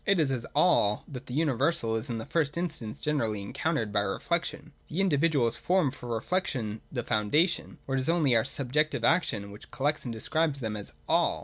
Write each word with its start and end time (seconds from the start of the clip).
It 0.03 0.19
is 0.19 0.31
as 0.31 0.47
'all' 0.55 1.03
that 1.07 1.27
the 1.27 1.35
universal 1.35 1.95
is 1.95 2.09
in 2.09 2.17
the 2.17 2.25
first 2.25 2.57
instance 2.57 3.01
generally 3.01 3.39
en 3.43 3.53
countered 3.53 3.93
by 3.93 3.99
reflection. 3.99 4.71
The 4.89 4.99
individuals 4.99 5.57
form 5.57 5.91
for 5.91 6.09
reflection 6.09 6.81
the 6.91 7.03
foundation, 7.03 7.77
and 7.87 7.95
it 7.95 8.01
is 8.01 8.09
only 8.09 8.35
our 8.35 8.43
subjective 8.43 9.03
action 9.03 9.51
which 9.51 9.69
collects 9.69 10.03
and 10.03 10.11
describes 10.11 10.59
them 10.59 10.75
as' 10.75 10.93
all.' 11.07 11.39